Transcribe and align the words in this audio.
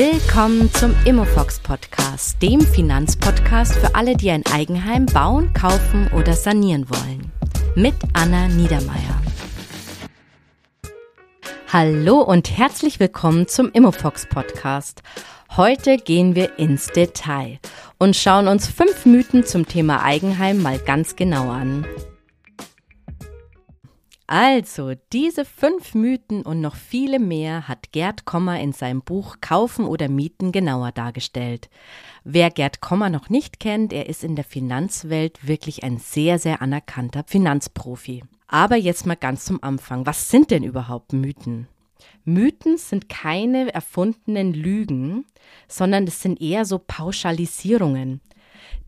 Willkommen 0.00 0.72
zum 0.74 0.94
Immofox 1.06 1.58
Podcast, 1.58 2.40
dem 2.40 2.60
Finanzpodcast 2.60 3.74
für 3.74 3.96
alle, 3.96 4.14
die 4.16 4.30
ein 4.30 4.46
Eigenheim 4.46 5.06
bauen, 5.06 5.52
kaufen 5.54 6.08
oder 6.16 6.34
sanieren 6.34 6.88
wollen. 6.88 7.32
Mit 7.74 7.96
Anna 8.12 8.46
Niedermeier. 8.46 9.20
Hallo 11.72 12.20
und 12.20 12.56
herzlich 12.56 13.00
willkommen 13.00 13.48
zum 13.48 13.72
Immofox 13.72 14.26
Podcast. 14.26 15.02
Heute 15.56 15.96
gehen 15.96 16.36
wir 16.36 16.60
ins 16.60 16.86
Detail 16.86 17.58
und 17.98 18.14
schauen 18.14 18.46
uns 18.46 18.68
fünf 18.68 19.04
Mythen 19.04 19.44
zum 19.44 19.66
Thema 19.66 20.04
Eigenheim 20.04 20.62
mal 20.62 20.78
ganz 20.78 21.16
genau 21.16 21.50
an. 21.50 21.84
Also, 24.30 24.92
diese 25.14 25.46
fünf 25.46 25.94
Mythen 25.94 26.42
und 26.42 26.60
noch 26.60 26.76
viele 26.76 27.18
mehr 27.18 27.66
hat 27.66 27.92
Gerd 27.92 28.26
Kommer 28.26 28.60
in 28.60 28.74
seinem 28.74 29.00
Buch 29.00 29.38
Kaufen 29.40 29.86
oder 29.86 30.10
Mieten 30.10 30.52
genauer 30.52 30.92
dargestellt. 30.92 31.70
Wer 32.24 32.50
Gerd 32.50 32.82
Kommer 32.82 33.08
noch 33.08 33.30
nicht 33.30 33.58
kennt, 33.58 33.90
er 33.90 34.06
ist 34.06 34.24
in 34.24 34.36
der 34.36 34.44
Finanzwelt 34.44 35.48
wirklich 35.48 35.82
ein 35.82 35.96
sehr, 35.96 36.38
sehr 36.38 36.60
anerkannter 36.60 37.24
Finanzprofi. 37.26 38.22
Aber 38.48 38.76
jetzt 38.76 39.06
mal 39.06 39.14
ganz 39.14 39.46
zum 39.46 39.62
Anfang. 39.62 40.04
Was 40.04 40.28
sind 40.28 40.50
denn 40.50 40.62
überhaupt 40.62 41.14
Mythen? 41.14 41.66
Mythen 42.26 42.76
sind 42.76 43.08
keine 43.08 43.72
erfundenen 43.72 44.52
Lügen, 44.52 45.24
sondern 45.68 46.04
es 46.04 46.20
sind 46.20 46.38
eher 46.42 46.66
so 46.66 46.78
Pauschalisierungen, 46.78 48.20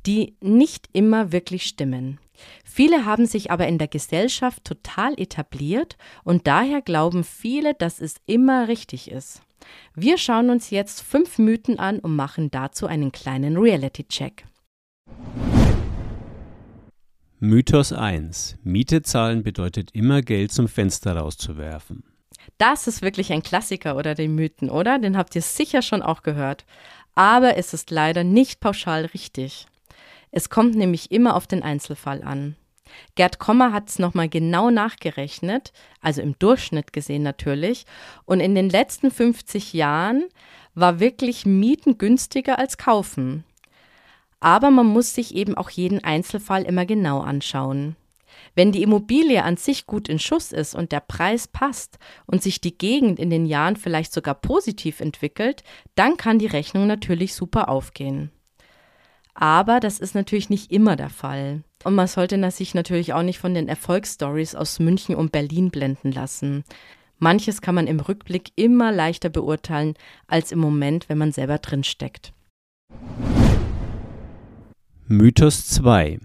die 0.04 0.36
nicht 0.42 0.90
immer 0.92 1.32
wirklich 1.32 1.62
stimmen. 1.62 2.18
Viele 2.64 3.04
haben 3.04 3.26
sich 3.26 3.50
aber 3.50 3.66
in 3.66 3.78
der 3.78 3.88
Gesellschaft 3.88 4.64
total 4.64 5.14
etabliert 5.18 5.96
und 6.24 6.46
daher 6.46 6.82
glauben 6.82 7.24
viele, 7.24 7.74
dass 7.74 8.00
es 8.00 8.16
immer 8.26 8.68
richtig 8.68 9.10
ist. 9.10 9.42
Wir 9.94 10.18
schauen 10.18 10.50
uns 10.50 10.70
jetzt 10.70 11.02
fünf 11.02 11.38
Mythen 11.38 11.78
an 11.78 11.98
und 11.98 12.16
machen 12.16 12.50
dazu 12.50 12.87
einen 12.87 13.12
kleinen 13.12 13.56
Reality-Check. 13.56 14.45
Mythos 17.38 17.92
1. 17.92 18.59
Miete 18.65 19.02
zahlen 19.02 19.43
bedeutet 19.43 19.90
immer 19.95 20.20
Geld 20.20 20.52
zum 20.52 20.68
Fenster 20.68 21.16
rauszuwerfen. 21.16 22.04
Das 22.59 22.87
ist 22.87 23.00
wirklich 23.00 23.32
ein 23.32 23.43
Klassiker 23.43 23.96
oder 23.96 24.15
den 24.15 24.34
Mythen, 24.34 24.68
oder? 24.68 24.98
Den 24.98 25.16
habt 25.16 25.34
ihr 25.34 25.43
sicher 25.43 25.80
schon 25.80 26.02
auch 26.02 26.22
gehört. 26.22 26.66
Aber 27.15 27.56
es 27.56 27.72
ist 27.72 27.90
leider 27.90 28.24
nicht 28.24 28.60
pauschal 28.60 29.06
richtig. 29.06 29.66
Es 30.30 30.48
kommt 30.48 30.74
nämlich 30.74 31.10
immer 31.10 31.34
auf 31.34 31.46
den 31.46 31.62
Einzelfall 31.62 32.23
an. 32.23 32.56
Gerd 33.14 33.38
Kommer 33.38 33.73
hat 33.73 33.88
es 33.88 33.98
nochmal 33.98 34.28
genau 34.28 34.70
nachgerechnet, 34.70 35.72
also 36.00 36.22
im 36.22 36.38
Durchschnitt 36.38 36.92
gesehen 36.92 37.22
natürlich, 37.22 37.87
und 38.24 38.40
in 38.40 38.54
den 38.54 38.68
letzten 38.68 39.10
50 39.10 39.72
Jahren 39.72 40.24
war 40.74 41.00
wirklich 41.00 41.46
Mieten 41.46 41.98
günstiger 41.98 42.59
als 42.59 42.78
Kaufen. 42.78 43.45
Aber 44.40 44.70
man 44.70 44.87
muss 44.87 45.14
sich 45.14 45.34
eben 45.34 45.56
auch 45.56 45.70
jeden 45.70 46.02
Einzelfall 46.02 46.62
immer 46.62 46.87
genau 46.87 47.20
anschauen. 47.20 47.96
Wenn 48.54 48.72
die 48.72 48.82
Immobilie 48.82 49.44
an 49.44 49.56
sich 49.56 49.87
gut 49.87 50.09
in 50.09 50.18
Schuss 50.18 50.50
ist 50.52 50.74
und 50.74 50.92
der 50.92 51.00
Preis 51.00 51.46
passt 51.46 51.98
und 52.26 52.42
sich 52.42 52.60
die 52.60 52.76
Gegend 52.76 53.18
in 53.18 53.30
den 53.30 53.44
Jahren 53.44 53.76
vielleicht 53.76 54.12
sogar 54.12 54.34
positiv 54.34 55.00
entwickelt, 55.00 55.62
dann 55.94 56.16
kann 56.16 56.38
die 56.38 56.46
Rechnung 56.46 56.87
natürlich 56.87 57.34
super 57.34 57.68
aufgehen. 57.68 58.30
Aber 59.34 59.80
das 59.80 59.98
ist 59.98 60.14
natürlich 60.14 60.50
nicht 60.50 60.70
immer 60.70 60.96
der 60.96 61.10
Fall. 61.10 61.62
Und 61.84 61.95
man 61.95 62.06
sollte 62.06 62.50
sich 62.50 62.74
natürlich 62.74 63.12
auch 63.12 63.23
nicht 63.23 63.38
von 63.38 63.54
den 63.54 63.68
Erfolgsstories 63.68 64.54
aus 64.54 64.78
München 64.78 65.14
und 65.14 65.32
Berlin 65.32 65.70
blenden 65.70 66.12
lassen. 66.12 66.64
Manches 67.19 67.60
kann 67.60 67.75
man 67.75 67.87
im 67.87 68.00
Rückblick 68.00 68.53
immer 68.56 68.92
leichter 68.92 69.28
beurteilen 69.28 69.94
als 70.26 70.53
im 70.53 70.59
Moment, 70.59 71.09
wenn 71.09 71.19
man 71.19 71.32
selber 71.32 71.59
drin 71.59 71.84
steckt. 71.84 72.32
Mythos 75.06 75.66
2. 75.66 76.21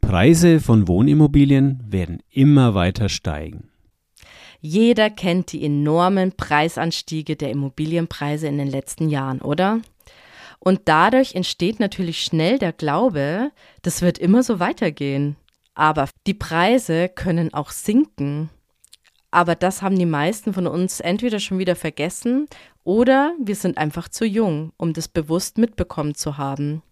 Preise 0.00 0.60
von 0.60 0.88
Wohnimmobilien 0.88 1.84
werden 1.86 2.22
immer 2.30 2.74
weiter 2.74 3.08
steigen. 3.08 3.68
Jeder 4.60 5.10
kennt 5.10 5.52
die 5.52 5.64
enormen 5.64 6.32
Preisanstiege 6.32 7.36
der 7.36 7.50
Immobilienpreise 7.50 8.48
in 8.48 8.58
den 8.58 8.68
letzten 8.68 9.08
Jahren, 9.08 9.40
oder? 9.40 9.80
Und 10.58 10.82
dadurch 10.86 11.34
entsteht 11.34 11.80
natürlich 11.80 12.22
schnell 12.22 12.58
der 12.58 12.72
Glaube, 12.72 13.52
das 13.82 14.02
wird 14.02 14.18
immer 14.18 14.42
so 14.42 14.60
weitergehen. 14.60 15.36
Aber 15.74 16.08
die 16.26 16.34
Preise 16.34 17.08
können 17.08 17.54
auch 17.54 17.70
sinken. 17.70 18.50
Aber 19.30 19.54
das 19.54 19.82
haben 19.82 19.98
die 19.98 20.06
meisten 20.06 20.52
von 20.52 20.66
uns 20.66 21.00
entweder 21.00 21.38
schon 21.38 21.58
wieder 21.58 21.76
vergessen 21.76 22.46
oder 22.82 23.34
wir 23.38 23.54
sind 23.54 23.76
einfach 23.76 24.08
zu 24.08 24.24
jung, 24.24 24.72
um 24.78 24.94
das 24.94 25.08
bewusst 25.08 25.58
mitbekommen 25.58 26.14
zu 26.14 26.38
haben. 26.38 26.82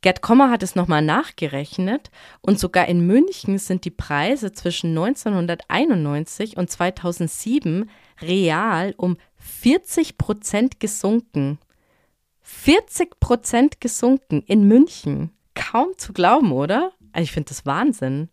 Gerd 0.00 0.22
Kommer 0.22 0.50
hat 0.50 0.62
es 0.62 0.76
nochmal 0.76 1.02
nachgerechnet 1.02 2.10
und 2.40 2.58
sogar 2.58 2.86
in 2.86 3.06
München 3.06 3.58
sind 3.58 3.84
die 3.84 3.90
Preise 3.90 4.52
zwischen 4.52 4.90
1991 4.90 6.56
und 6.56 6.70
2007 6.70 7.90
real 8.20 8.94
um 8.96 9.16
40 9.36 10.18
Prozent 10.18 10.78
gesunken. 10.78 11.58
40 12.50 13.20
Prozent 13.20 13.78
gesunken 13.78 14.42
in 14.46 14.66
München. 14.66 15.32
Kaum 15.54 15.90
zu 15.98 16.14
glauben, 16.14 16.50
oder? 16.50 16.92
Also 17.12 17.24
ich 17.24 17.32
finde 17.32 17.50
das 17.50 17.66
Wahnsinn. 17.66 18.30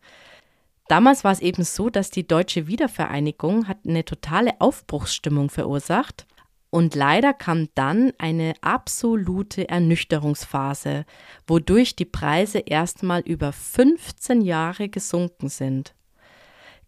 Damals 0.88 1.26
war 1.26 1.34
es 1.34 1.42
eben 1.42 1.66
so, 1.66 1.90
dass 1.90 2.12
die 2.12 2.26
deutsche 2.26 2.68
Wiedervereinigung 2.68 3.68
hat 3.68 3.80
eine 3.86 4.06
totale 4.06 4.60
Aufbruchsstimmung 4.62 5.50
verursacht. 5.50 6.26
Und 6.70 6.96
leider 6.96 7.34
kam 7.34 7.68
dann 7.76 8.14
eine 8.18 8.54
absolute 8.62 9.68
Ernüchterungsphase, 9.68 11.06
wodurch 11.46 11.98
die 11.98 12.06
Preise 12.06 12.60
erstmal 12.60 13.20
über 13.22 13.52
15 13.52 14.40
Jahre 14.40 14.88
gesunken 14.88 15.50
sind. 15.50 15.94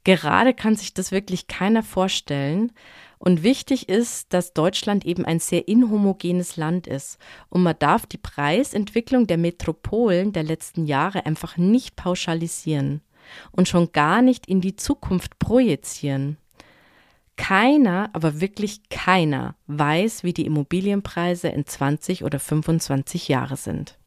Gerade 0.07 0.53
kann 0.53 0.78
sich 0.78 0.94
das 0.94 1.12
wirklich 1.12 1.47
keiner 1.47 1.84
vorstellen. 1.84 2.72
Und 3.18 3.44
wichtig 3.44 3.90
ist, 3.90 4.31
dass 4.31 4.53
Deutschland 4.53 5.06
eben 5.06 5.25
ein 5.25 5.41
sehr 5.41 5.68
inhomogenes 5.68 6.56
Land 6.56 6.88
ist. 6.88 7.18
Und 7.50 7.62
man 7.62 7.75
darf 7.78 8.06
die 8.06 8.17
Preisentwicklung 8.17 9.28
der 9.28 9.38
Metropolen 9.38 10.31
der 10.31 10.44
letzten 10.44 10.85
Jahre 10.85 11.25
einfach 11.25 11.57
nicht 11.57 11.97
pauschalisieren 11.97 13.01
und 13.51 13.67
schon 13.67 13.91
gar 13.91 14.22
nicht 14.22 14.47
in 14.47 14.62
die 14.62 14.78
Zukunft 14.78 15.40
projizieren. 15.40 16.38
Keiner, 17.35 18.09
aber 18.13 18.40
wirklich 18.40 18.88
keiner 18.90 19.56
weiß, 19.67 20.23
wie 20.23 20.31
die 20.31 20.46
Immobilienpreise 20.46 21.50
in 21.50 21.66
20 21.66 22.23
oder 22.23 22.40
25 22.40 23.28
Jahre 23.28 23.57
sind. 23.57 23.97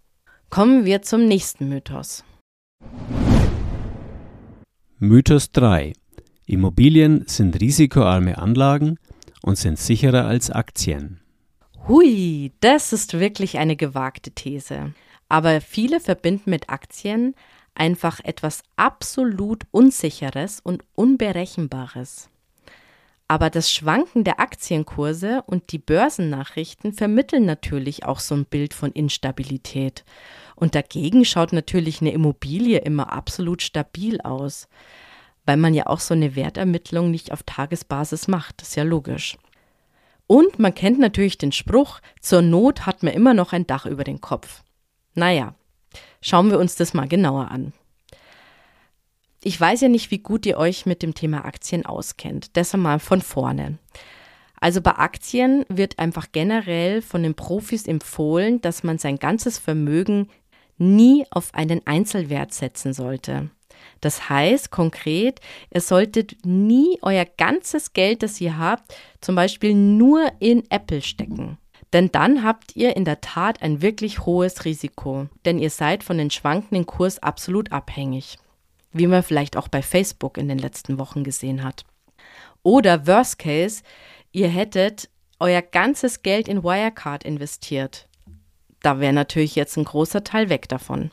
Kommen 0.48 0.86
wir 0.86 1.02
zum 1.02 1.26
nächsten 1.26 1.68
Mythos. 1.68 2.24
Mythos 5.02 5.50
3. 5.52 5.94
Immobilien 6.44 7.24
sind 7.26 7.58
risikoarme 7.58 8.36
Anlagen 8.36 8.98
und 9.40 9.56
sind 9.56 9.78
sicherer 9.78 10.26
als 10.26 10.50
Aktien. 10.50 11.20
Hui, 11.88 12.52
das 12.60 12.92
ist 12.92 13.18
wirklich 13.18 13.56
eine 13.56 13.76
gewagte 13.76 14.30
These. 14.32 14.92
Aber 15.30 15.62
viele 15.62 16.00
verbinden 16.00 16.50
mit 16.50 16.68
Aktien 16.68 17.34
einfach 17.74 18.20
etwas 18.24 18.62
absolut 18.76 19.62
Unsicheres 19.70 20.60
und 20.60 20.84
Unberechenbares. 20.96 22.28
Aber 23.30 23.48
das 23.48 23.70
Schwanken 23.70 24.24
der 24.24 24.40
Aktienkurse 24.40 25.44
und 25.46 25.70
die 25.70 25.78
Börsennachrichten 25.78 26.92
vermitteln 26.92 27.44
natürlich 27.44 28.04
auch 28.04 28.18
so 28.18 28.34
ein 28.34 28.44
Bild 28.44 28.74
von 28.74 28.90
Instabilität. 28.90 30.04
Und 30.56 30.74
dagegen 30.74 31.24
schaut 31.24 31.52
natürlich 31.52 32.00
eine 32.00 32.12
Immobilie 32.12 32.78
immer 32.78 33.12
absolut 33.12 33.62
stabil 33.62 34.20
aus 34.20 34.66
weil 35.50 35.56
man 35.56 35.74
ja 35.74 35.86
auch 35.86 35.98
so 35.98 36.14
eine 36.14 36.36
Wertermittlung 36.36 37.10
nicht 37.10 37.32
auf 37.32 37.42
Tagesbasis 37.42 38.28
macht. 38.28 38.60
Das 38.60 38.68
ist 38.68 38.76
ja 38.76 38.84
logisch. 38.84 39.36
Und 40.28 40.60
man 40.60 40.74
kennt 40.74 41.00
natürlich 41.00 41.38
den 41.38 41.50
Spruch, 41.50 41.98
zur 42.20 42.40
Not 42.40 42.86
hat 42.86 43.02
man 43.02 43.12
immer 43.12 43.34
noch 43.34 43.52
ein 43.52 43.66
Dach 43.66 43.84
über 43.84 44.04
den 44.04 44.20
Kopf. 44.20 44.62
Naja, 45.14 45.54
schauen 46.22 46.50
wir 46.50 46.58
uns 46.60 46.76
das 46.76 46.94
mal 46.94 47.08
genauer 47.08 47.50
an. 47.50 47.72
Ich 49.42 49.58
weiß 49.58 49.80
ja 49.80 49.88
nicht, 49.88 50.10
wie 50.10 50.18
gut 50.18 50.44
ihr 50.44 50.58
euch 50.58 50.84
mit 50.84 51.02
dem 51.02 51.14
Thema 51.14 51.44
Aktien 51.46 51.86
auskennt. 51.86 52.56
Deshalb 52.56 52.82
mal 52.82 52.98
von 52.98 53.22
vorne. 53.22 53.78
Also 54.60 54.82
bei 54.82 54.92
Aktien 54.92 55.64
wird 55.68 55.98
einfach 55.98 56.26
generell 56.32 57.00
von 57.00 57.22
den 57.22 57.34
Profis 57.34 57.86
empfohlen, 57.86 58.60
dass 58.60 58.82
man 58.82 58.98
sein 58.98 59.18
ganzes 59.18 59.58
Vermögen 59.58 60.28
nie 60.76 61.24
auf 61.30 61.54
einen 61.54 61.86
Einzelwert 61.86 62.52
setzen 62.52 62.92
sollte. 62.92 63.50
Das 64.02 64.28
heißt 64.28 64.70
konkret, 64.70 65.40
ihr 65.72 65.80
solltet 65.80 66.44
nie 66.44 66.98
euer 67.00 67.24
ganzes 67.24 67.94
Geld, 67.94 68.22
das 68.22 68.40
ihr 68.42 68.58
habt, 68.58 68.94
zum 69.22 69.34
Beispiel 69.34 69.74
nur 69.74 70.30
in 70.38 70.70
Apple 70.70 71.00
stecken. 71.00 71.56
Denn 71.94 72.12
dann 72.12 72.44
habt 72.44 72.76
ihr 72.76 72.94
in 72.96 73.06
der 73.06 73.22
Tat 73.22 73.62
ein 73.62 73.80
wirklich 73.80 74.26
hohes 74.26 74.66
Risiko, 74.66 75.28
denn 75.46 75.58
ihr 75.58 75.70
seid 75.70 76.04
von 76.04 76.18
den 76.18 76.30
schwankenden 76.30 76.86
Kurs 76.86 77.18
absolut 77.22 77.72
abhängig, 77.72 78.38
wie 78.92 79.06
man 79.06 79.22
vielleicht 79.22 79.56
auch 79.56 79.68
bei 79.68 79.82
Facebook 79.82 80.36
in 80.38 80.48
den 80.48 80.58
letzten 80.58 80.98
Wochen 80.98 81.24
gesehen 81.24 81.62
hat. 81.62 81.84
Oder 82.62 83.06
Worst 83.06 83.38
Case, 83.38 83.82
ihr 84.32 84.48
hättet 84.48 85.08
euer 85.38 85.62
ganzes 85.62 86.22
Geld 86.22 86.48
in 86.48 86.62
Wirecard 86.62 87.24
investiert. 87.24 88.08
Da 88.82 89.00
wäre 89.00 89.12
natürlich 89.12 89.54
jetzt 89.54 89.76
ein 89.76 89.84
großer 89.84 90.24
Teil 90.24 90.48
weg 90.48 90.68
davon. 90.68 91.10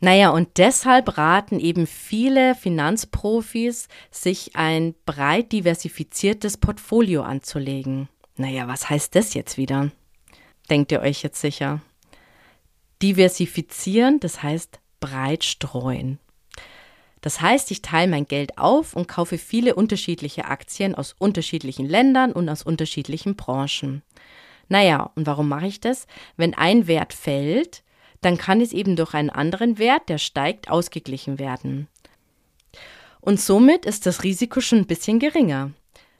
Naja, 0.00 0.30
und 0.30 0.58
deshalb 0.58 1.16
raten 1.16 1.58
eben 1.58 1.86
viele 1.86 2.54
Finanzprofis, 2.54 3.88
sich 4.10 4.54
ein 4.54 4.94
breit 5.06 5.52
diversifiziertes 5.52 6.58
Portfolio 6.58 7.22
anzulegen. 7.22 8.08
Naja, 8.36 8.68
was 8.68 8.90
heißt 8.90 9.14
das 9.14 9.32
jetzt 9.32 9.56
wieder? 9.56 9.92
Denkt 10.68 10.92
ihr 10.92 11.00
euch 11.00 11.22
jetzt 11.22 11.40
sicher? 11.40 11.80
Diversifizieren, 13.00 14.20
das 14.20 14.42
heißt 14.42 14.78
breit 15.00 15.44
streuen. 15.44 16.18
Das 17.24 17.40
heißt, 17.40 17.70
ich 17.70 17.80
teile 17.80 18.10
mein 18.10 18.26
Geld 18.26 18.58
auf 18.58 18.94
und 18.94 19.08
kaufe 19.08 19.38
viele 19.38 19.76
unterschiedliche 19.76 20.44
Aktien 20.44 20.94
aus 20.94 21.16
unterschiedlichen 21.18 21.88
Ländern 21.88 22.32
und 22.32 22.46
aus 22.50 22.62
unterschiedlichen 22.62 23.34
Branchen. 23.34 24.02
Naja, 24.68 25.10
und 25.14 25.26
warum 25.26 25.48
mache 25.48 25.66
ich 25.66 25.80
das? 25.80 26.06
Wenn 26.36 26.52
ein 26.52 26.86
Wert 26.86 27.14
fällt, 27.14 27.82
dann 28.20 28.36
kann 28.36 28.60
es 28.60 28.74
eben 28.74 28.94
durch 28.94 29.14
einen 29.14 29.30
anderen 29.30 29.78
Wert, 29.78 30.10
der 30.10 30.18
steigt, 30.18 30.68
ausgeglichen 30.68 31.38
werden. 31.38 31.88
Und 33.22 33.40
somit 33.40 33.86
ist 33.86 34.04
das 34.04 34.22
Risiko 34.22 34.60
schon 34.60 34.80
ein 34.80 34.86
bisschen 34.86 35.18
geringer. 35.18 35.70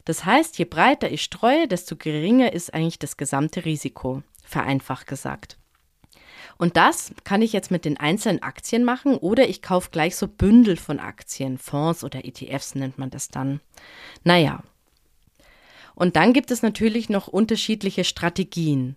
Das 0.07 0.25
heißt, 0.25 0.57
je 0.57 0.65
breiter 0.65 1.11
ich 1.11 1.23
streue, 1.23 1.69
desto 1.69 1.97
geringer 1.97 2.55
ist 2.55 2.73
eigentlich 2.73 2.99
das 2.99 3.19
gesamte 3.19 3.67
Risiko, 3.67 4.23
vereinfacht 4.43 5.07
gesagt. 5.07 5.59
Und 6.57 6.77
das 6.77 7.13
kann 7.25 7.43
ich 7.43 7.53
jetzt 7.53 7.71
mit 7.71 7.85
den 7.85 7.97
einzelnen 7.97 8.43
Aktien 8.43 8.85
machen 8.85 9.17
oder 9.17 9.49
ich 9.49 9.63
kaufe 9.63 9.91
gleich 9.91 10.17
so 10.17 10.29
Bündel 10.29 10.77
von 10.77 10.99
Aktien, 10.99 11.59
Fonds 11.59 12.05
oder 12.05 12.25
ETFs 12.25 12.75
nennt 12.75 12.99
man 12.99 13.11
das 13.11 13.29
dann. 13.29 13.61
Naja. 14.23 14.63
Und 15.95 16.17
dann 16.17 16.33
gibt 16.33 16.51
es 16.51 16.63
natürlich 16.63 17.09
noch 17.09 17.29
unterschiedliche 17.29 18.05
Strategien. 18.05 18.97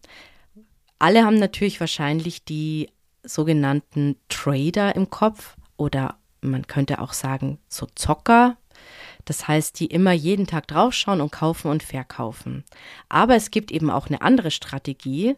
Alle 0.99 1.23
haben 1.23 1.37
natürlich 1.37 1.79
wahrscheinlich 1.79 2.43
die 2.43 2.89
sogenannten 3.23 4.15
Trader 4.29 4.95
im 4.95 5.09
Kopf 5.09 5.55
oder 5.75 6.17
man 6.41 6.65
könnte 6.65 6.99
auch 6.99 7.13
sagen 7.13 7.59
so 7.67 7.87
Zocker. 7.95 8.57
Das 9.25 9.47
heißt, 9.47 9.79
die 9.79 9.87
immer 9.87 10.13
jeden 10.13 10.47
Tag 10.47 10.67
draufschauen 10.67 11.21
und 11.21 11.31
kaufen 11.31 11.69
und 11.69 11.83
verkaufen. 11.83 12.63
Aber 13.09 13.35
es 13.35 13.51
gibt 13.51 13.71
eben 13.71 13.89
auch 13.89 14.07
eine 14.07 14.21
andere 14.21 14.51
Strategie, 14.51 15.35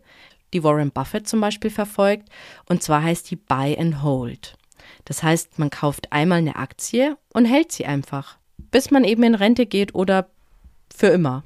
die 0.54 0.64
Warren 0.64 0.92
Buffett 0.92 1.28
zum 1.28 1.42
Beispiel 1.42 1.72
verfolgt, 1.72 2.30
und 2.68 2.84
zwar 2.84 3.04
heißt 3.04 3.30
die 3.32 3.36
Buy 3.36 3.78
and 3.78 4.04
Hold. 4.04 4.58
Das 5.06 5.24
heißt, 5.24 5.60
man 5.60 5.70
kauft 5.70 6.12
einmal 6.12 6.40
eine 6.40 6.56
Aktie 6.56 7.18
und 7.34 7.46
hält 7.46 7.72
sie 7.72 7.86
einfach, 7.86 8.38
bis 8.72 8.92
man 8.92 9.04
eben 9.04 9.24
in 9.24 9.36
Rente 9.36 9.66
geht 9.66 9.96
oder 9.96 10.30
für 10.96 11.08
immer. 11.08 11.44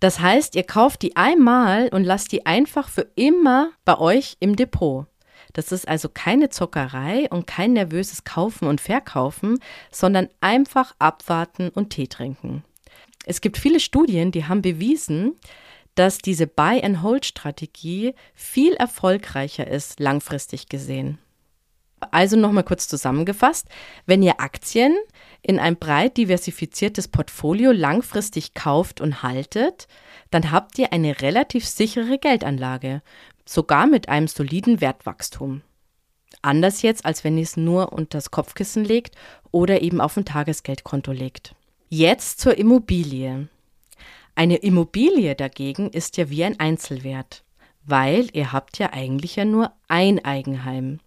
Das 0.00 0.20
heißt, 0.20 0.54
ihr 0.54 0.64
kauft 0.64 1.02
die 1.02 1.16
einmal 1.16 1.88
und 1.88 2.04
lasst 2.04 2.32
die 2.32 2.46
einfach 2.46 2.88
für 2.88 3.06
immer 3.14 3.70
bei 3.84 3.98
euch 3.98 4.36
im 4.40 4.56
Depot. 4.56 5.06
Das 5.54 5.70
ist 5.72 5.88
also 5.88 6.08
keine 6.08 6.50
Zockerei 6.50 7.28
und 7.30 7.46
kein 7.46 7.72
nervöses 7.72 8.24
Kaufen 8.24 8.66
und 8.66 8.80
Verkaufen, 8.80 9.60
sondern 9.90 10.28
einfach 10.40 10.94
abwarten 10.98 11.68
und 11.68 11.90
Tee 11.90 12.08
trinken. 12.08 12.64
Es 13.24 13.40
gibt 13.40 13.56
viele 13.56 13.80
Studien, 13.80 14.32
die 14.32 14.44
haben 14.44 14.62
bewiesen, 14.62 15.36
dass 15.94 16.18
diese 16.18 16.46
Buy-and-Hold-Strategie 16.46 18.14
viel 18.34 18.74
erfolgreicher 18.74 19.66
ist, 19.66 20.00
langfristig 20.00 20.68
gesehen. 20.68 21.18
Also 22.10 22.36
nochmal 22.36 22.64
kurz 22.64 22.88
zusammengefasst, 22.88 23.68
wenn 24.04 24.22
ihr 24.22 24.40
Aktien 24.40 24.94
in 25.42 25.58
ein 25.58 25.76
breit 25.76 26.16
diversifiziertes 26.16 27.08
Portfolio 27.08 27.72
langfristig 27.72 28.54
kauft 28.54 29.00
und 29.00 29.22
haltet, 29.22 29.88
dann 30.30 30.50
habt 30.50 30.78
ihr 30.78 30.92
eine 30.92 31.22
relativ 31.22 31.66
sichere 31.66 32.18
Geldanlage 32.18 33.02
sogar 33.46 33.86
mit 33.86 34.08
einem 34.08 34.26
soliden 34.26 34.80
Wertwachstum. 34.80 35.62
Anders 36.42 36.82
jetzt, 36.82 37.04
als 37.06 37.24
wenn 37.24 37.36
ihr 37.36 37.44
es 37.44 37.56
nur 37.56 37.92
unter 37.92 38.18
das 38.18 38.30
Kopfkissen 38.30 38.84
legt 38.84 39.16
oder 39.50 39.82
eben 39.82 40.00
auf 40.00 40.16
ein 40.16 40.24
Tagesgeldkonto 40.24 41.12
legt. 41.12 41.54
Jetzt 41.88 42.40
zur 42.40 42.58
Immobilie. 42.58 43.48
Eine 44.36 44.56
Immobilie 44.56 45.34
dagegen 45.36 45.90
ist 45.90 46.16
ja 46.16 46.28
wie 46.28 46.44
ein 46.44 46.58
Einzelwert, 46.58 47.44
weil 47.84 48.28
ihr 48.32 48.52
habt 48.52 48.78
ja 48.78 48.92
eigentlich 48.92 49.36
ja 49.36 49.44
nur 49.44 49.72
ein 49.86 50.24
Eigenheim. 50.24 50.98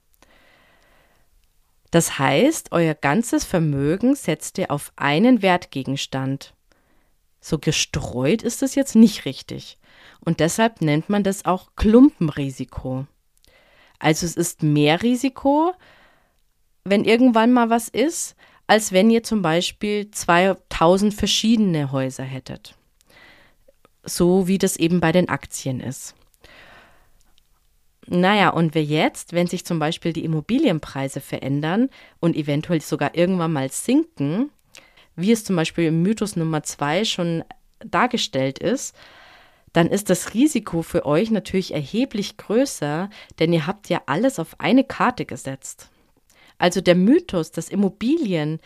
Das 1.92 2.20
heißt, 2.20 2.72
euer 2.72 2.94
ganzes 2.94 3.44
Vermögen 3.44 4.16
setzt 4.16 4.58
ihr 4.58 4.72
auf 4.72 4.94
einen 4.96 5.42
Wertgegenstand. 5.42 6.54
So 7.40 7.60
gestreut 7.60 8.44
ist 8.44 8.62
es 8.64 8.76
jetzt 8.76 8.96
nicht 8.96 9.26
richtig. 9.26 9.78
Und 10.24 10.40
deshalb 10.40 10.82
nennt 10.82 11.10
man 11.10 11.24
das 11.24 11.46
auch 11.46 11.70
Klumpenrisiko. 11.76 13.08
Also 14.00 14.26
es 14.26 14.36
ist 14.36 14.64
mehr 14.64 15.02
Risiko, 15.02 15.74
wenn 16.84 17.04
irgendwann 17.04 17.52
mal 17.52 17.70
was 17.70 17.90
ist, 17.90 18.36
als 18.68 18.92
wenn 18.92 19.10
ihr 19.10 19.24
zum 19.24 19.42
Beispiel 19.42 20.12
2000 20.12 21.14
verschiedene 21.14 21.92
Häuser 21.92 22.24
hättet. 22.24 22.76
So 24.08 24.48
wie 24.48 24.58
das 24.58 24.78
eben 24.78 25.00
bei 25.00 25.12
den 25.12 25.30
Aktien 25.30 25.80
ist. 25.80 26.16
Naja, 28.10 28.50
und 28.50 28.74
wer 28.74 28.84
jetzt, 28.84 29.34
wenn 29.34 29.48
sich 29.48 29.66
zum 29.66 29.80
Beispiel 29.80 30.14
die 30.14 30.24
Immobilienpreise 30.24 31.20
verändern 31.20 31.90
und 32.22 32.38
eventuell 32.38 32.80
sogar 32.82 33.16
irgendwann 33.16 33.52
mal 33.52 33.70
sinken, 33.70 34.50
wie 35.18 35.32
es 35.32 35.44
zum 35.44 35.58
Beispiel 35.58 35.86
im 35.86 36.04
Mythos 36.04 36.38
Nummer 36.38 36.64
zwei 36.64 37.04
schon 37.04 37.44
dargestellt 37.80 38.60
ist, 38.60 38.96
dann 39.74 39.88
ist 39.88 40.10
das 40.10 40.34
Risiko 40.34 40.84
für 40.84 41.06
euch 41.06 41.32
natürlich 41.32 41.74
erheblich 41.74 42.38
größer, 42.38 43.10
denn 43.40 43.52
ihr 43.52 43.68
habt 43.68 43.90
ja 43.90 44.02
alles 44.06 44.40
auf 44.40 44.60
eine 44.60 44.86
Karte 44.86 45.26
gesetzt. 45.26 45.90
Also 46.58 46.82
der 46.82 46.96
Mythos, 46.96 47.52
dass 47.52 47.70
Immobilien 47.70 48.60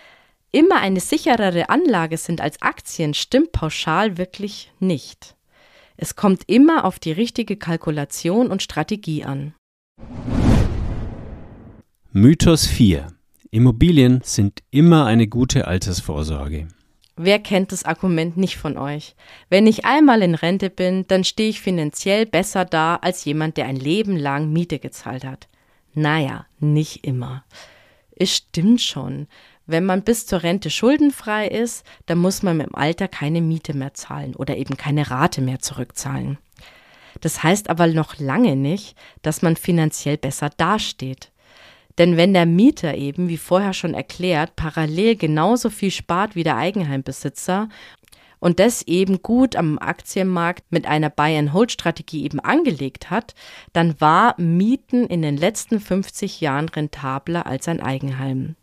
immer 0.51 0.77
eine 0.77 0.99
sicherere 0.99 1.69
Anlage 1.69 2.17
sind 2.17 2.41
als 2.41 2.61
Aktien, 2.61 3.13
stimmt 3.13 3.51
pauschal 3.51 4.17
wirklich 4.17 4.71
nicht. 4.79 5.35
Es 5.97 6.15
kommt 6.15 6.43
immer 6.47 6.85
auf 6.85 6.99
die 6.99 7.11
richtige 7.11 7.57
Kalkulation 7.57 8.49
und 8.49 8.63
Strategie 8.63 9.23
an. 9.23 9.53
Mythos 12.11 12.65
4. 12.65 13.07
Immobilien 13.51 14.21
sind 14.23 14.63
immer 14.71 15.05
eine 15.05 15.27
gute 15.27 15.67
Altersvorsorge. 15.67 16.67
Wer 17.17 17.39
kennt 17.39 17.71
das 17.71 17.83
Argument 17.83 18.37
nicht 18.37 18.57
von 18.57 18.77
euch? 18.77 19.15
Wenn 19.49 19.67
ich 19.67 19.85
einmal 19.85 20.21
in 20.23 20.33
Rente 20.33 20.69
bin, 20.69 21.05
dann 21.07 21.23
stehe 21.23 21.49
ich 21.49 21.61
finanziell 21.61 22.25
besser 22.25 22.65
da 22.65 22.95
als 22.95 23.25
jemand, 23.25 23.57
der 23.57 23.67
ein 23.67 23.75
Leben 23.75 24.17
lang 24.17 24.51
Miete 24.51 24.79
gezahlt 24.79 25.23
hat. 25.23 25.47
Naja, 25.93 26.45
nicht 26.59 27.05
immer. 27.05 27.43
Es 28.15 28.35
stimmt 28.37 28.81
schon. 28.81 29.27
Wenn 29.71 29.85
man 29.85 30.01
bis 30.01 30.25
zur 30.25 30.43
Rente 30.43 30.69
schuldenfrei 30.69 31.47
ist, 31.47 31.85
dann 32.05 32.17
muss 32.17 32.43
man 32.43 32.59
im 32.59 32.75
Alter 32.75 33.07
keine 33.07 33.39
Miete 33.39 33.73
mehr 33.73 33.93
zahlen 33.93 34.35
oder 34.35 34.57
eben 34.57 34.75
keine 34.75 35.09
Rate 35.09 35.39
mehr 35.39 35.59
zurückzahlen. 35.59 36.39
Das 37.21 37.41
heißt 37.41 37.69
aber 37.69 37.87
noch 37.87 38.19
lange 38.19 38.57
nicht, 38.57 38.97
dass 39.21 39.41
man 39.41 39.55
finanziell 39.55 40.17
besser 40.17 40.49
dasteht. 40.49 41.31
Denn 41.97 42.17
wenn 42.17 42.33
der 42.33 42.45
Mieter 42.45 42.95
eben, 42.95 43.29
wie 43.29 43.37
vorher 43.37 43.71
schon 43.71 43.93
erklärt, 43.93 44.57
parallel 44.57 45.15
genauso 45.15 45.69
viel 45.69 45.91
spart 45.91 46.35
wie 46.35 46.43
der 46.43 46.57
Eigenheimbesitzer 46.57 47.69
und 48.39 48.59
das 48.59 48.81
eben 48.81 49.21
gut 49.21 49.55
am 49.55 49.79
Aktienmarkt 49.79 50.65
mit 50.69 50.85
einer 50.85 51.09
Buy-and-Hold-Strategie 51.09 52.25
eben 52.25 52.41
angelegt 52.41 53.09
hat, 53.09 53.35
dann 53.71 54.01
war 54.01 54.35
Mieten 54.37 55.05
in 55.05 55.21
den 55.21 55.37
letzten 55.37 55.79
50 55.79 56.41
Jahren 56.41 56.67
rentabler 56.67 57.45
als 57.45 57.69
ein 57.69 57.79
Eigenheim. 57.79 58.57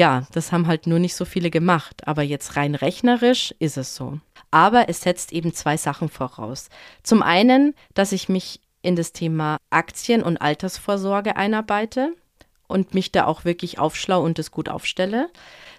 Ja, 0.00 0.26
das 0.32 0.50
haben 0.50 0.66
halt 0.66 0.86
nur 0.86 0.98
nicht 0.98 1.14
so 1.14 1.26
viele 1.26 1.50
gemacht, 1.50 2.08
aber 2.08 2.22
jetzt 2.22 2.56
rein 2.56 2.74
rechnerisch 2.74 3.54
ist 3.58 3.76
es 3.76 3.94
so. 3.94 4.18
Aber 4.50 4.88
es 4.88 5.02
setzt 5.02 5.30
eben 5.30 5.52
zwei 5.52 5.76
Sachen 5.76 6.08
voraus. 6.08 6.70
Zum 7.02 7.22
einen, 7.22 7.74
dass 7.92 8.12
ich 8.12 8.30
mich 8.30 8.62
in 8.80 8.96
das 8.96 9.12
Thema 9.12 9.58
Aktien 9.68 10.22
und 10.22 10.38
Altersvorsorge 10.38 11.36
einarbeite 11.36 12.14
und 12.66 12.94
mich 12.94 13.12
da 13.12 13.26
auch 13.26 13.44
wirklich 13.44 13.78
aufschlau 13.78 14.24
und 14.24 14.38
es 14.38 14.50
gut 14.50 14.70
aufstelle. 14.70 15.28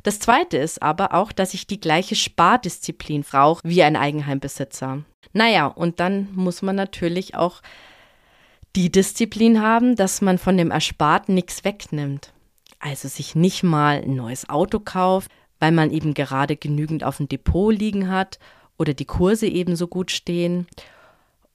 Das 0.04 0.20
zweite 0.20 0.58
ist 0.58 0.84
aber 0.84 1.16
auch, 1.16 1.32
dass 1.32 1.56
ich 1.56 1.66
die 1.66 1.80
gleiche 1.80 2.14
Spardisziplin 2.14 3.24
brauche 3.24 3.62
wie 3.64 3.82
ein 3.82 3.96
Eigenheimbesitzer. 3.96 5.00
Naja, 5.34 5.66
und 5.66 6.00
dann 6.00 6.30
muss 6.34 6.62
man 6.62 6.76
natürlich 6.76 7.34
auch 7.34 7.64
die 8.76 8.92
Disziplin 8.92 9.64
haben, 9.64 9.96
dass 9.96 10.22
man 10.22 10.38
von 10.38 10.58
dem 10.58 10.70
Ersparten 10.70 11.34
nichts 11.34 11.64
wegnimmt. 11.64 12.32
Also 12.82 13.08
sich 13.08 13.36
nicht 13.36 13.62
mal 13.64 14.02
ein 14.02 14.16
neues 14.16 14.50
Auto 14.50 14.80
kauft, 14.80 15.32
weil 15.60 15.72
man 15.72 15.92
eben 15.92 16.16
gerade 16.16 16.58
genügend 16.58 17.04
auf 17.04 17.18
dem 17.18 17.30
Depot 17.30 17.74
liegen 17.74 18.10
hat 18.10 18.40
oder 18.78 18.96
die 18.96 19.06
Kurse 19.06 19.46
eben 19.46 19.76
so 19.76 19.88
gut 19.88 20.10
stehen 20.10 20.68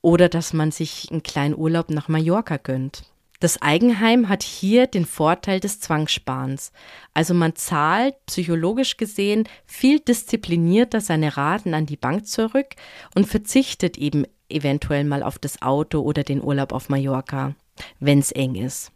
oder 0.00 0.28
dass 0.28 0.52
man 0.52 0.70
sich 0.70 1.08
einen 1.10 1.24
kleinen 1.24 1.56
Urlaub 1.56 1.90
nach 1.90 2.06
Mallorca 2.06 2.58
gönnt. 2.58 3.02
Das 3.40 3.60
Eigenheim 3.60 4.28
hat 4.28 4.44
hier 4.44 4.86
den 4.86 5.04
Vorteil 5.04 5.58
des 5.58 5.80
Zwangssparens. 5.80 6.70
Also 7.12 7.34
man 7.34 7.56
zahlt 7.56 8.14
psychologisch 8.26 8.96
gesehen 8.96 9.48
viel 9.66 9.98
disziplinierter 9.98 11.00
seine 11.00 11.36
Raten 11.36 11.74
an 11.74 11.86
die 11.86 11.96
Bank 11.96 12.28
zurück 12.28 12.76
und 13.16 13.26
verzichtet 13.26 13.98
eben 13.98 14.24
eventuell 14.48 15.02
mal 15.02 15.24
auf 15.24 15.40
das 15.40 15.60
Auto 15.60 16.00
oder 16.00 16.22
den 16.22 16.42
Urlaub 16.42 16.72
auf 16.72 16.88
Mallorca, 16.88 17.56
wenn 17.98 18.20
es 18.20 18.30
eng 18.30 18.54
ist. 18.54 18.92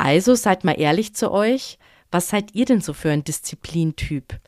Also 0.00 0.34
seid 0.34 0.64
mal 0.64 0.80
ehrlich 0.80 1.14
zu 1.14 1.30
euch, 1.30 1.78
was 2.10 2.30
seid 2.30 2.54
ihr 2.54 2.64
denn 2.64 2.80
so 2.80 2.94
für 2.94 3.10
ein 3.10 3.22
Disziplintyp? 3.22 4.40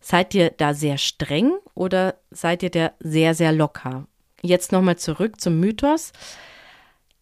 Seid 0.00 0.34
ihr 0.34 0.48
da 0.48 0.72
sehr 0.72 0.96
streng 0.96 1.52
oder 1.74 2.14
seid 2.30 2.62
ihr 2.62 2.70
der 2.70 2.94
sehr, 2.98 3.34
sehr 3.34 3.52
locker? 3.52 4.06
Jetzt 4.40 4.72
nochmal 4.72 4.96
zurück 4.96 5.38
zum 5.38 5.60
Mythos. 5.60 6.14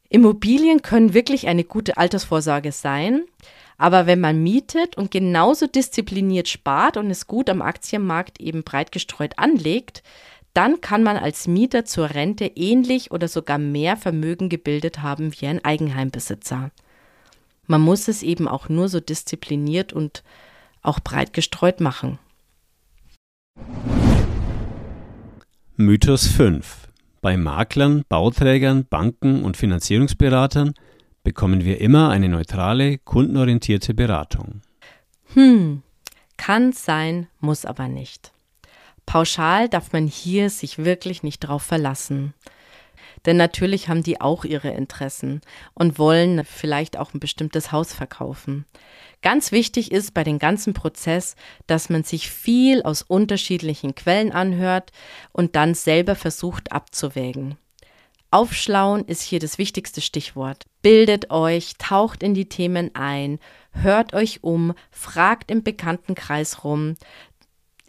Immobilien 0.08 0.82
können 0.82 1.14
wirklich 1.14 1.48
eine 1.48 1.64
gute 1.64 1.96
Altersvorsorge 1.96 2.70
sein, 2.70 3.24
aber 3.76 4.06
wenn 4.06 4.20
man 4.20 4.40
mietet 4.40 4.96
und 4.96 5.10
genauso 5.10 5.66
diszipliniert 5.66 6.48
spart 6.48 6.96
und 6.96 7.10
es 7.10 7.26
gut 7.26 7.50
am 7.50 7.60
Aktienmarkt 7.60 8.40
eben 8.40 8.62
breit 8.62 8.92
gestreut 8.92 9.36
anlegt, 9.36 10.04
dann 10.52 10.80
kann 10.80 11.02
man 11.02 11.16
als 11.16 11.48
Mieter 11.48 11.84
zur 11.84 12.10
Rente 12.10 12.44
ähnlich 12.54 13.10
oder 13.10 13.26
sogar 13.26 13.58
mehr 13.58 13.96
Vermögen 13.96 14.48
gebildet 14.48 15.02
haben 15.02 15.32
wie 15.40 15.48
ein 15.48 15.64
Eigenheimbesitzer. 15.64 16.70
Man 17.66 17.80
muss 17.80 18.08
es 18.08 18.22
eben 18.22 18.48
auch 18.48 18.68
nur 18.68 18.88
so 18.88 19.00
diszipliniert 19.00 19.92
und 19.92 20.22
auch 20.82 21.00
breit 21.00 21.32
gestreut 21.32 21.80
machen. 21.80 22.18
Mythos 25.76 26.26
5 26.26 26.84
bei 27.24 27.38
Maklern, 27.38 28.04
Bauträgern, 28.10 28.84
Banken 28.84 29.44
und 29.44 29.56
Finanzierungsberatern 29.56 30.74
bekommen 31.22 31.64
wir 31.64 31.80
immer 31.80 32.10
eine 32.10 32.28
neutrale, 32.28 32.98
kundenorientierte 32.98 33.94
Beratung. 33.94 34.60
Hm, 35.32 35.82
kann 36.36 36.72
sein, 36.72 37.28
muss 37.40 37.64
aber 37.64 37.88
nicht. 37.88 38.34
Pauschal 39.06 39.70
darf 39.70 39.94
man 39.94 40.06
hier 40.06 40.50
sich 40.50 40.84
wirklich 40.84 41.22
nicht 41.22 41.40
drauf 41.40 41.62
verlassen. 41.62 42.34
Denn 43.26 43.36
natürlich 43.36 43.88
haben 43.88 44.02
die 44.02 44.20
auch 44.20 44.44
ihre 44.44 44.70
Interessen 44.70 45.40
und 45.74 45.98
wollen 45.98 46.44
vielleicht 46.44 46.96
auch 46.98 47.14
ein 47.14 47.20
bestimmtes 47.20 47.72
Haus 47.72 47.92
verkaufen. 47.94 48.66
Ganz 49.22 49.52
wichtig 49.52 49.90
ist 49.90 50.12
bei 50.12 50.24
dem 50.24 50.38
ganzen 50.38 50.74
Prozess, 50.74 51.34
dass 51.66 51.88
man 51.88 52.04
sich 52.04 52.30
viel 52.30 52.82
aus 52.82 53.02
unterschiedlichen 53.02 53.94
Quellen 53.94 54.32
anhört 54.32 54.92
und 55.32 55.56
dann 55.56 55.74
selber 55.74 56.14
versucht 56.14 56.72
abzuwägen. 56.72 57.56
Aufschlauen 58.30 59.04
ist 59.04 59.22
hier 59.22 59.38
das 59.38 59.58
wichtigste 59.58 60.00
Stichwort. 60.00 60.64
Bildet 60.82 61.30
euch, 61.30 61.74
taucht 61.78 62.22
in 62.22 62.34
die 62.34 62.48
Themen 62.48 62.90
ein, 62.94 63.38
hört 63.70 64.12
euch 64.12 64.42
um, 64.42 64.74
fragt 64.90 65.50
im 65.52 65.62
Bekanntenkreis 65.62 66.64
rum. 66.64 66.96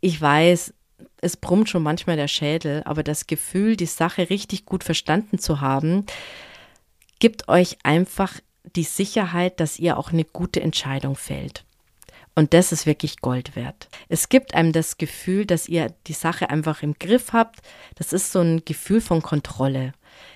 Ich 0.01 0.21
weiß, 0.21 0.73
es 1.21 1.37
brummt 1.37 1.69
schon 1.69 1.83
manchmal 1.83 2.15
der 2.15 2.27
Schädel, 2.27 2.83
aber 2.85 3.03
das 3.03 3.27
Gefühl, 3.27 3.75
die 3.75 3.85
Sache 3.85 4.29
richtig 4.29 4.65
gut 4.65 4.83
verstanden 4.83 5.39
zu 5.39 5.61
haben, 5.61 6.05
gibt 7.19 7.47
euch 7.47 7.77
einfach 7.83 8.39
die 8.75 8.83
Sicherheit, 8.83 9.59
dass 9.59 9.79
ihr 9.79 9.97
auch 9.97 10.11
eine 10.11 10.25
gute 10.25 10.61
Entscheidung 10.61 11.15
fällt. 11.15 11.65
Und 12.35 12.53
das 12.53 12.73
ist 12.73 12.85
wirklich 12.85 13.21
Gold 13.21 13.55
wert. 13.55 13.87
Es 14.09 14.27
gibt 14.27 14.55
einem 14.55 14.73
das 14.73 14.97
Gefühl, 14.97 15.45
dass 15.45 15.69
ihr 15.69 15.93
die 16.07 16.13
Sache 16.13 16.49
einfach 16.49 16.83
im 16.83 16.93
Griff 16.99 17.31
habt. 17.31 17.61
Das 17.95 18.11
ist 18.11 18.33
so 18.33 18.41
ein 18.41 18.65
Gefühl 18.65 18.99
von 18.99 19.21
Kontrolle. 19.21 19.93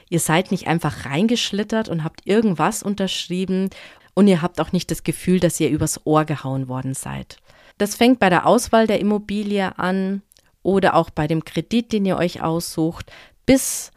Ihr 0.09 0.21
seid 0.21 0.51
nicht 0.51 0.67
einfach 0.67 1.05
reingeschlittert 1.05 1.89
und 1.89 2.05
habt 2.05 2.25
irgendwas 2.25 2.83
unterschrieben 2.83 3.69
und 4.13 4.27
ihr 4.27 4.41
habt 4.41 4.61
auch 4.61 4.71
nicht 4.71 4.89
das 4.91 5.03
Gefühl, 5.03 5.39
dass 5.41 5.59
ihr 5.59 5.69
übers 5.69 6.05
Ohr 6.05 6.23
gehauen 6.23 6.69
worden 6.69 6.93
seid. 6.93 7.37
Das 7.77 7.95
fängt 7.95 8.19
bei 8.19 8.29
der 8.29 8.45
Auswahl 8.45 8.87
der 8.87 8.99
Immobilie 8.99 9.77
an, 9.77 10.21
oder 10.63 10.95
auch 10.95 11.09
bei 11.09 11.27
dem 11.27 11.45
Kredit, 11.45 11.91
den 11.91 12.05
ihr 12.05 12.17
euch 12.17 12.41
aussucht, 12.41 13.11
bis 13.45 13.91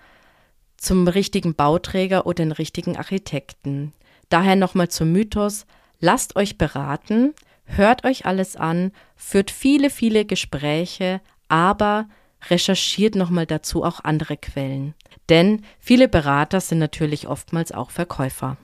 zum 0.77 1.07
richtigen 1.07 1.55
Bauträger 1.55 2.27
oder 2.27 2.45
den 2.45 2.53
richtigen 2.53 2.97
Architekten. 2.97 3.93
Daher 4.29 4.57
nochmal 4.57 4.89
zum 4.89 5.13
Mythos, 5.13 5.67
lasst 6.01 6.37
euch 6.37 6.59
beraten, 6.59 7.35
hört 7.65 8.05
euch 8.05 8.27
alles 8.27 8.57
an, 8.57 8.93
führt 9.15 9.51
viele, 9.51 9.91
viele 9.91 10.25
Gespräche, 10.25 11.21
aber 11.49 12.09
recherchiert 12.49 13.15
nochmal 13.15 13.47
dazu 13.47 13.85
auch 13.85 14.01
andere 14.03 14.37
Quellen. 14.37 14.95
Denn 15.29 15.63
viele 15.79 16.09
Berater 16.09 16.61
sind 16.61 16.79
natürlich 16.79 17.29
oftmals 17.29 17.73
auch 17.73 17.91
Verkäufer. 17.91 18.57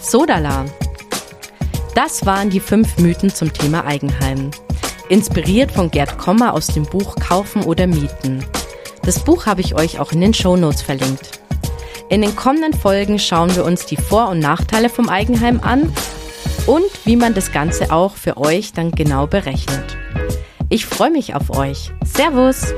Sodala. 0.00 0.66
Das 1.94 2.26
waren 2.26 2.50
die 2.50 2.60
fünf 2.60 2.98
Mythen 2.98 3.30
zum 3.30 3.52
Thema 3.52 3.84
Eigenheim 3.86 4.50
inspiriert 5.08 5.72
von 5.72 5.90
Gerd 5.90 6.18
Kommer 6.18 6.54
aus 6.54 6.68
dem 6.68 6.84
Buch 6.84 7.16
Kaufen 7.16 7.62
oder 7.62 7.86
Mieten. 7.86 8.44
Das 9.02 9.20
Buch 9.20 9.46
habe 9.46 9.60
ich 9.60 9.74
euch 9.74 10.00
auch 10.00 10.12
in 10.12 10.20
den 10.20 10.34
Show 10.34 10.56
Notes 10.56 10.82
verlinkt. 10.82 11.40
In 12.08 12.22
den 12.22 12.36
kommenden 12.36 12.72
Folgen 12.72 13.18
schauen 13.18 13.54
wir 13.54 13.64
uns 13.64 13.86
die 13.86 13.96
Vor- 13.96 14.28
und 14.28 14.38
Nachteile 14.38 14.88
vom 14.88 15.08
Eigenheim 15.08 15.60
an 15.62 15.92
und 16.66 16.84
wie 17.04 17.16
man 17.16 17.34
das 17.34 17.52
Ganze 17.52 17.92
auch 17.92 18.16
für 18.16 18.36
euch 18.36 18.72
dann 18.72 18.92
genau 18.92 19.26
berechnet. 19.26 19.96
Ich 20.68 20.86
freue 20.86 21.10
mich 21.10 21.34
auf 21.34 21.50
euch. 21.50 21.92
Servus! 22.04 22.74